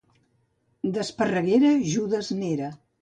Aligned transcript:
D'Esparreguera, 0.95 1.75
Judes 1.93 2.33
n'era. 2.41 2.73